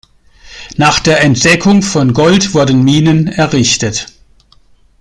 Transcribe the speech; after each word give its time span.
Nach 0.77 0.99
der 0.99 1.21
Entdeckung 1.21 1.83
von 1.83 2.13
Gold 2.13 2.55
wurden 2.55 2.83
Minen 2.83 3.27
errichtet. 3.27 4.07